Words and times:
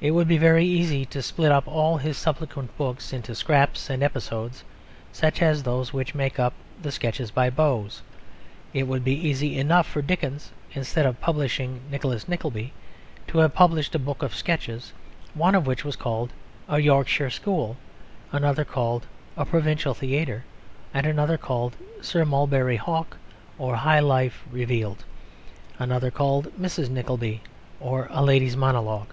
It 0.00 0.12
would 0.12 0.28
be 0.28 0.38
very 0.38 0.64
easy 0.64 1.04
to 1.06 1.20
split 1.22 1.50
up 1.50 1.66
all 1.66 1.96
his 1.96 2.16
subsequent 2.16 2.76
books 2.78 3.12
into 3.12 3.34
scraps 3.34 3.90
and 3.90 4.00
episodes, 4.00 4.62
such 5.10 5.42
as 5.42 5.64
those 5.64 5.92
which 5.92 6.14
make 6.14 6.38
up 6.38 6.52
the 6.80 6.92
Sketches 6.92 7.32
by 7.32 7.50
Boz. 7.50 8.00
It 8.72 8.84
would 8.86 9.02
be 9.02 9.16
easy 9.26 9.58
enough 9.58 9.88
for 9.88 10.00
Dickens, 10.00 10.52
instead 10.72 11.04
of 11.04 11.20
publishing 11.20 11.80
Nicholas 11.90 12.28
Nickleby, 12.28 12.72
to 13.26 13.38
have 13.38 13.54
published 13.54 13.92
a 13.92 13.98
book 13.98 14.22
of 14.22 14.36
sketches, 14.36 14.92
one 15.34 15.56
of 15.56 15.66
which 15.66 15.84
was 15.84 15.96
called 15.96 16.32
"A 16.68 16.78
Yorkshire 16.78 17.28
School," 17.30 17.76
another 18.30 18.64
called 18.64 19.04
"A 19.36 19.44
Provincial 19.44 19.94
Theatre," 19.94 20.44
and 20.94 21.06
another 21.08 21.36
called 21.36 21.74
"Sir 22.02 22.24
Mulberry 22.24 22.76
Hawk 22.76 23.16
or 23.58 23.74
High 23.74 23.98
Life 23.98 24.44
Revealed," 24.48 25.02
another 25.80 26.12
called 26.12 26.52
"Mrs. 26.56 26.88
Nickleby 26.88 27.40
or 27.80 28.06
a 28.12 28.22
Lady's 28.22 28.56
Monologue." 28.56 29.08